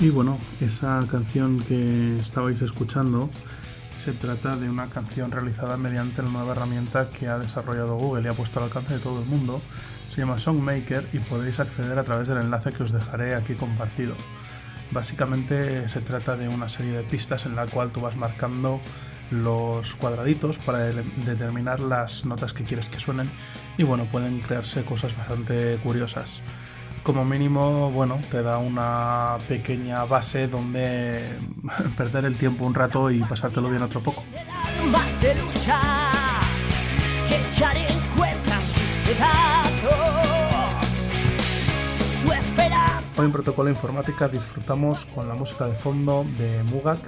Y 0.00 0.10
bueno, 0.10 0.40
esa 0.60 1.06
canción 1.08 1.62
que 1.62 2.18
estabais 2.18 2.60
escuchando 2.62 3.30
se 3.96 4.12
trata 4.12 4.56
de 4.56 4.68
una 4.68 4.88
canción 4.88 5.30
realizada 5.30 5.76
mediante 5.76 6.24
la 6.24 6.30
nueva 6.30 6.50
herramienta 6.50 7.08
que 7.10 7.28
ha 7.28 7.38
desarrollado 7.38 7.96
Google 7.96 8.24
y 8.24 8.26
ha 8.26 8.32
puesto 8.32 8.58
al 8.58 8.64
alcance 8.64 8.94
de 8.94 8.98
todo 8.98 9.22
el 9.22 9.26
mundo. 9.26 9.62
Se 10.12 10.20
llama 10.20 10.38
Songmaker 10.38 11.08
y 11.12 11.20
podéis 11.20 11.60
acceder 11.60 11.96
a 11.96 12.02
través 12.02 12.26
del 12.26 12.38
enlace 12.38 12.72
que 12.72 12.82
os 12.82 12.90
dejaré 12.90 13.36
aquí 13.36 13.54
compartido. 13.54 14.16
Básicamente 14.90 15.88
se 15.88 16.00
trata 16.00 16.36
de 16.36 16.48
una 16.48 16.68
serie 16.68 16.96
de 16.96 17.04
pistas 17.04 17.46
en 17.46 17.54
la 17.54 17.66
cual 17.66 17.92
tú 17.92 18.00
vas 18.00 18.16
marcando 18.16 18.80
los 19.32 19.94
cuadraditos 19.94 20.58
para 20.58 20.78
determinar 20.78 21.80
las 21.80 22.24
notas 22.24 22.52
que 22.52 22.64
quieres 22.64 22.88
que 22.88 23.00
suenen 23.00 23.30
y 23.78 23.82
bueno, 23.82 24.04
pueden 24.04 24.40
crearse 24.40 24.84
cosas 24.84 25.16
bastante 25.16 25.78
curiosas 25.82 26.42
como 27.02 27.24
mínimo, 27.24 27.90
bueno, 27.90 28.20
te 28.30 28.42
da 28.42 28.58
una 28.58 29.38
pequeña 29.48 30.04
base 30.04 30.46
donde 30.46 31.20
perder 31.96 32.26
el 32.26 32.36
tiempo 32.36 32.64
un 32.64 32.74
rato 32.74 33.10
y 33.10 33.20
pasártelo 33.20 33.68
bien 33.68 33.82
otro 33.82 34.00
poco. 34.00 34.22
Hoy 43.16 43.26
en 43.26 43.32
Protocolo 43.32 43.68
Informática 43.68 44.28
disfrutamos 44.28 45.04
con 45.06 45.28
la 45.28 45.34
música 45.34 45.66
de 45.66 45.74
fondo 45.74 46.24
de 46.38 46.62
Mugak, 46.64 47.00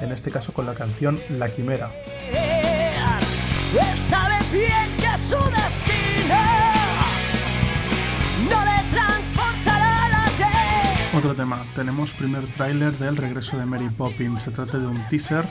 en 0.00 0.12
este 0.12 0.30
caso 0.30 0.52
con 0.52 0.66
la 0.66 0.74
canción 0.74 1.20
La 1.30 1.48
Quimera. 1.48 1.90
Él 2.30 3.98
sabe 3.98 4.36
bien 4.52 4.96
que 4.98 5.18
su 5.18 5.36
destino 5.36 6.68
Otro 11.18 11.34
tema, 11.34 11.60
tenemos 11.74 12.12
primer 12.12 12.46
tráiler 12.46 12.92
del 12.92 13.16
regreso 13.16 13.58
de 13.58 13.66
Mary 13.66 13.88
Poppins. 13.88 14.42
Se 14.42 14.52
trata 14.52 14.78
de 14.78 14.86
un 14.86 15.02
teaser, 15.08 15.48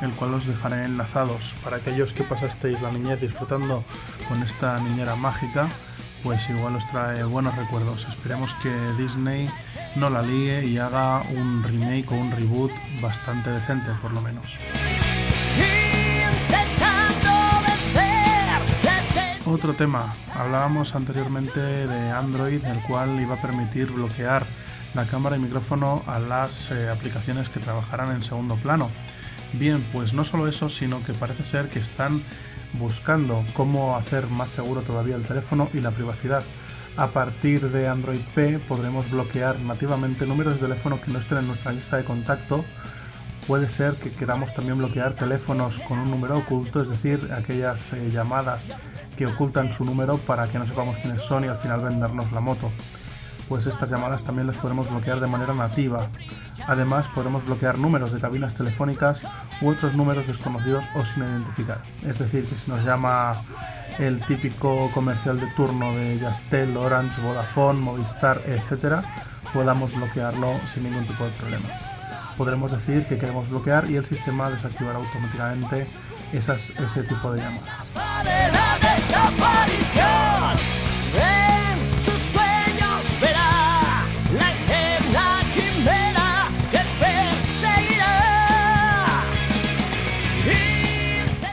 el 0.00 0.12
cual 0.12 0.34
os 0.34 0.46
dejaré 0.46 0.84
enlazados. 0.84 1.56
Para 1.64 1.78
aquellos 1.78 2.12
que 2.12 2.22
pasasteis 2.22 2.80
la 2.80 2.92
niñez 2.92 3.20
disfrutando 3.20 3.82
con 4.28 4.40
esta 4.44 4.78
niñera 4.78 5.16
mágica, 5.16 5.70
pues 6.22 6.48
igual 6.50 6.76
os 6.76 6.86
trae 6.88 7.24
buenos 7.24 7.56
recuerdos. 7.56 8.06
Esperemos 8.08 8.52
que 8.62 8.70
Disney 8.96 9.50
no 9.96 10.10
la 10.10 10.22
líe 10.22 10.64
y 10.64 10.78
haga 10.78 11.22
un 11.34 11.62
remake 11.62 12.10
o 12.12 12.14
un 12.14 12.30
reboot 12.30 12.72
bastante 13.00 13.50
decente, 13.50 13.90
por 14.02 14.12
lo 14.12 14.20
menos. 14.20 14.46
Otro 19.46 19.72
tema, 19.72 20.14
hablábamos 20.34 20.94
anteriormente 20.94 21.58
de 21.58 22.10
Android, 22.10 22.62
el 22.64 22.78
cual 22.80 23.18
iba 23.18 23.36
a 23.36 23.40
permitir 23.40 23.90
bloquear 23.90 24.44
la 24.94 25.06
cámara 25.06 25.36
y 25.36 25.40
micrófono 25.40 26.02
a 26.06 26.18
las 26.18 26.70
eh, 26.70 26.90
aplicaciones 26.90 27.48
que 27.48 27.58
trabajarán 27.58 28.14
en 28.14 28.22
segundo 28.22 28.56
plano. 28.56 28.90
Bien, 29.54 29.82
pues 29.92 30.12
no 30.12 30.24
solo 30.24 30.48
eso, 30.48 30.68
sino 30.68 31.02
que 31.02 31.14
parece 31.14 31.44
ser 31.44 31.70
que 31.70 31.78
están 31.78 32.22
buscando 32.74 33.44
cómo 33.54 33.96
hacer 33.96 34.26
más 34.26 34.50
seguro 34.50 34.82
todavía 34.82 35.16
el 35.16 35.22
teléfono 35.22 35.68
y 35.72 35.80
la 35.80 35.90
privacidad. 35.90 36.42
A 36.96 37.08
partir 37.08 37.70
de 37.70 37.88
Android 37.88 38.20
P 38.34 38.58
podremos 38.58 39.10
bloquear 39.10 39.60
nativamente 39.60 40.26
números 40.26 40.54
de 40.54 40.60
teléfono 40.60 41.00
que 41.00 41.10
no 41.10 41.18
estén 41.18 41.38
en 41.38 41.46
nuestra 41.46 41.72
lista 41.72 41.96
de 41.96 42.04
contacto. 42.04 42.64
Puede 43.46 43.68
ser 43.68 43.94
que 43.94 44.10
queramos 44.10 44.52
también 44.52 44.78
bloquear 44.78 45.14
teléfonos 45.14 45.78
con 45.80 45.98
un 45.98 46.10
número 46.10 46.38
oculto, 46.38 46.82
es 46.82 46.88
decir, 46.88 47.30
aquellas 47.32 47.92
eh, 47.92 48.10
llamadas 48.10 48.68
que 49.16 49.26
ocultan 49.26 49.72
su 49.72 49.84
número 49.84 50.18
para 50.18 50.48
que 50.48 50.58
no 50.58 50.66
sepamos 50.66 50.96
quiénes 50.98 51.22
son 51.22 51.44
y 51.44 51.48
al 51.48 51.56
final 51.56 51.80
vendernos 51.80 52.30
la 52.32 52.40
moto 52.40 52.70
pues 53.48 53.66
estas 53.66 53.90
llamadas 53.90 54.22
también 54.24 54.46
las 54.46 54.56
podremos 54.56 54.90
bloquear 54.90 55.20
de 55.20 55.26
manera 55.26 55.54
nativa. 55.54 56.08
Además, 56.66 57.08
podremos 57.08 57.44
bloquear 57.44 57.78
números 57.78 58.12
de 58.12 58.20
cabinas 58.20 58.54
telefónicas 58.54 59.22
u 59.60 59.68
otros 59.68 59.94
números 59.94 60.26
desconocidos 60.26 60.84
o 60.94 61.04
sin 61.04 61.22
identificar. 61.22 61.80
Es 62.06 62.18
decir, 62.18 62.46
que 62.46 62.54
si 62.54 62.70
nos 62.70 62.84
llama 62.84 63.42
el 63.98 64.24
típico 64.26 64.90
comercial 64.92 65.40
de 65.40 65.46
turno 65.48 65.92
de 65.92 66.18
Yastel, 66.18 66.76
Orange, 66.76 67.20
Vodafone, 67.20 67.80
Movistar, 67.80 68.42
etc., 68.46 69.02
podamos 69.52 69.94
bloquearlo 69.94 70.52
sin 70.72 70.84
ningún 70.84 71.06
tipo 71.06 71.24
de 71.24 71.30
problema. 71.30 71.68
Podremos 72.36 72.70
decir 72.70 73.06
que 73.06 73.18
queremos 73.18 73.50
bloquear 73.50 73.90
y 73.90 73.96
el 73.96 74.04
sistema 74.04 74.50
desactivará 74.50 74.98
automáticamente 74.98 75.86
esas, 76.32 76.70
ese 76.70 77.02
tipo 77.02 77.32
de 77.32 77.40
llamadas. 77.40 77.68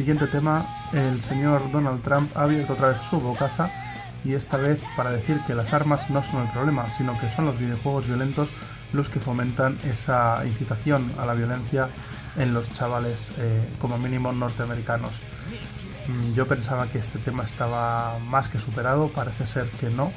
Siguiente 0.00 0.28
tema, 0.28 0.64
el 0.94 1.22
señor 1.22 1.70
Donald 1.70 2.00
Trump 2.00 2.34
ha 2.34 2.44
abierto 2.44 2.72
otra 2.72 2.88
vez 2.88 3.02
su 3.02 3.20
bocaza 3.20 3.70
y 4.24 4.32
esta 4.32 4.56
vez 4.56 4.82
para 4.96 5.10
decir 5.10 5.38
que 5.46 5.54
las 5.54 5.74
armas 5.74 6.08
no 6.08 6.22
son 6.22 6.46
el 6.46 6.50
problema, 6.52 6.88
sino 6.88 7.20
que 7.20 7.28
son 7.28 7.44
los 7.44 7.58
videojuegos 7.58 8.06
violentos 8.06 8.48
los 8.94 9.10
que 9.10 9.20
fomentan 9.20 9.78
esa 9.84 10.42
incitación 10.46 11.12
a 11.18 11.26
la 11.26 11.34
violencia 11.34 11.90
en 12.38 12.54
los 12.54 12.72
chavales, 12.72 13.30
eh, 13.40 13.68
como 13.78 13.98
mínimo 13.98 14.32
norteamericanos. 14.32 15.20
Mm, 16.08 16.32
yo 16.32 16.48
pensaba 16.48 16.86
que 16.86 16.98
este 16.98 17.18
tema 17.18 17.44
estaba 17.44 18.18
más 18.20 18.48
que 18.48 18.58
superado, 18.58 19.10
parece 19.12 19.44
ser 19.44 19.70
que 19.70 19.90
no. 19.90 20.12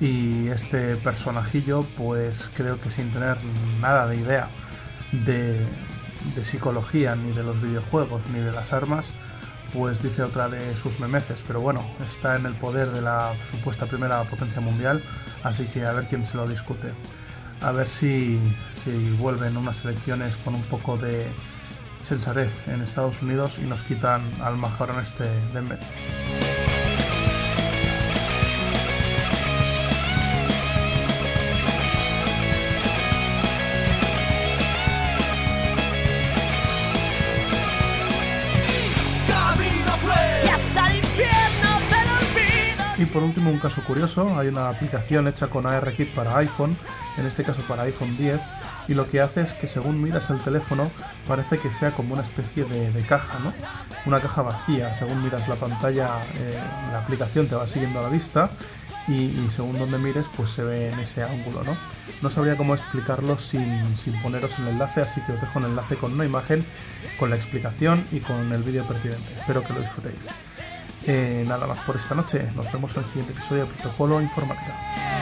Y 0.00 0.48
este 0.48 0.96
personajillo, 0.96 1.84
pues 1.96 2.50
creo 2.56 2.80
que 2.80 2.90
sin 2.90 3.12
tener 3.12 3.36
nada 3.80 4.08
de 4.08 4.16
idea 4.16 4.48
de, 5.12 5.64
de 6.34 6.44
psicología, 6.44 7.14
ni 7.16 7.32
de 7.32 7.42
los 7.42 7.60
videojuegos, 7.60 8.22
ni 8.32 8.40
de 8.40 8.52
las 8.52 8.72
armas, 8.72 9.10
pues 9.72 10.02
dice 10.02 10.22
otra 10.22 10.48
de 10.48 10.76
sus 10.76 11.00
memeces, 11.00 11.42
pero 11.46 11.60
bueno, 11.60 11.84
está 12.06 12.36
en 12.36 12.46
el 12.46 12.54
poder 12.54 12.90
de 12.90 13.02
la 13.02 13.32
supuesta 13.50 13.86
primera 13.86 14.22
potencia 14.24 14.60
mundial, 14.60 15.02
así 15.42 15.66
que 15.66 15.84
a 15.84 15.92
ver 15.92 16.06
quién 16.06 16.24
se 16.24 16.36
lo 16.36 16.46
discute. 16.46 16.92
A 17.60 17.72
ver 17.72 17.88
si, 17.88 18.38
si 18.70 19.10
vuelven 19.18 19.56
unas 19.56 19.84
elecciones 19.84 20.36
con 20.38 20.54
un 20.54 20.62
poco 20.62 20.96
de 20.96 21.26
sensatez 22.00 22.68
en 22.68 22.82
Estados 22.82 23.22
Unidos 23.22 23.58
y 23.58 23.62
nos 23.62 23.82
quitan 23.82 24.22
al 24.42 24.54
en 24.54 24.98
este 25.00 25.24
de 25.24 26.23
Y 43.04 43.06
por 43.08 43.22
último, 43.22 43.50
un 43.50 43.58
caso 43.58 43.82
curioso, 43.84 44.38
hay 44.38 44.48
una 44.48 44.70
aplicación 44.70 45.28
hecha 45.28 45.48
con 45.48 45.66
ARKit 45.66 46.14
para 46.14 46.38
iPhone, 46.38 46.74
en 47.18 47.26
este 47.26 47.44
caso 47.44 47.60
para 47.68 47.82
iPhone 47.82 48.16
10, 48.16 48.40
y 48.88 48.94
lo 48.94 49.10
que 49.10 49.20
hace 49.20 49.42
es 49.42 49.52
que 49.52 49.68
según 49.68 50.02
miras 50.02 50.30
el 50.30 50.40
teléfono 50.40 50.90
parece 51.28 51.58
que 51.58 51.70
sea 51.70 51.90
como 51.90 52.14
una 52.14 52.22
especie 52.22 52.64
de, 52.64 53.02
caja, 53.02 53.40
¿no? 53.40 53.52
Una 54.06 54.22
caja 54.22 54.40
vacía, 54.40 54.94
según 54.94 55.22
miras 55.22 55.46
la 55.48 55.56
pantalla, 55.56 56.22
eh, 56.36 56.58
la 56.92 57.00
aplicación 57.00 57.46
te 57.46 57.54
va 57.54 57.66
siguiendo 57.66 58.00
a 58.00 58.04
la 58.04 58.08
vista 58.08 58.48
y, 59.06 59.30
según 59.50 59.78
donde 59.78 59.98
mires 59.98 60.24
pues 60.34 60.48
se 60.48 60.64
ve 60.64 60.88
en 60.88 60.98
ese 60.98 61.24
ángulo, 61.24 61.62
¿no? 61.62 61.76
No 62.22 62.30
sabría 62.30 62.56
cómo 62.56 62.74
explicarlo 62.74 63.36
sin, 63.36 63.98
sin 63.98 64.18
poneros 64.22 64.58
el 64.60 64.68
enlace, 64.68 65.02
así 65.02 65.20
que 65.26 65.32
os 65.32 65.40
dejo 65.42 65.58
un 65.58 65.66
enlace 65.66 65.96
con 65.96 66.14
una 66.14 66.24
imagen, 66.24 66.64
con 67.18 67.28
la 67.28 67.36
explicación 67.36 68.06
y 68.12 68.20
con 68.20 68.50
el 68.50 68.62
vídeo 68.62 68.84
pertinente. 68.84 69.34
Espero 69.38 69.62
que 69.62 69.74
lo 69.74 69.80
disfrutéis. 69.80 70.30
Eh, 71.06 71.44
nada 71.46 71.66
más 71.66 71.78
por 71.80 71.96
esta 71.96 72.14
noche. 72.14 72.48
Nos 72.56 72.72
vemos 72.72 72.94
en 72.94 73.00
el 73.00 73.06
siguiente 73.06 73.32
episodio 73.32 73.66
de 73.66 73.72
Protocolo 73.72 74.20
Informática. 74.20 75.13